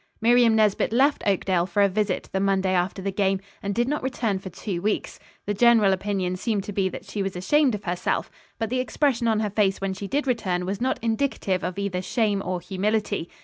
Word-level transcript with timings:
Miriam 0.19 0.55
Nesbit 0.55 0.91
left 0.91 1.21
Oakdale 1.27 1.67
for 1.67 1.83
a 1.83 1.87
visit 1.87 2.27
the 2.31 2.39
Monday 2.39 2.73
after 2.73 3.03
the 3.03 3.11
game, 3.11 3.39
and 3.61 3.75
did 3.75 3.87
not 3.87 4.01
return 4.01 4.39
for 4.39 4.49
two 4.49 4.81
weeks. 4.81 5.19
The 5.45 5.53
general 5.53 5.93
opinion 5.93 6.37
seemed 6.37 6.63
to 6.63 6.73
be 6.73 6.89
that 6.89 7.05
she 7.05 7.21
was 7.21 7.35
ashamed 7.35 7.75
of 7.75 7.83
herself; 7.83 8.31
but 8.57 8.71
the 8.71 8.79
expression 8.79 9.27
on 9.27 9.41
her 9.41 9.51
face 9.51 9.79
when 9.79 9.93
she 9.93 10.07
did 10.07 10.25
return 10.25 10.65
was 10.65 10.81
not 10.81 10.97
indicative 11.03 11.63
of 11.63 11.77
either 11.77 12.01
shame 12.01 12.41
or 12.43 12.59
humility. 12.61 13.29